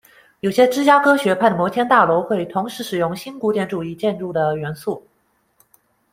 [0.39, 5.05] 有些芝加哥学派的摩天大楼会同时使用新古典主义建筑的元素。